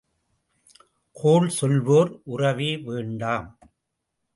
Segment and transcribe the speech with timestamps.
[1.11, 3.59] கோள் சொல்வோர் உறவே வேண்டாம்.